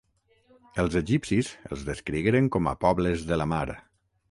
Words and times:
Els 0.83 0.97
egipcis 1.01 1.51
els 1.77 1.85
descrigueren 1.91 2.51
com 2.57 2.73
a 2.73 2.75
Pobles 2.87 3.29
de 3.33 3.41
la 3.43 3.51
mar. 3.55 3.63